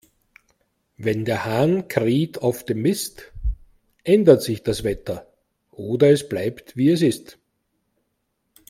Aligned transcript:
Wenn 0.97 1.25
der 1.25 1.45
Hahn 1.45 1.87
kräht 1.87 2.39
auf 2.41 2.65
dem 2.65 2.81
Mist, 2.81 3.31
ändert 4.03 4.41
sich 4.41 4.63
das 4.63 4.83
Wetter, 4.83 5.27
oder 5.69 6.09
es 6.09 6.27
bleibt, 6.27 6.75
wie 6.75 6.89
es 6.89 7.03
ist. 7.03 7.37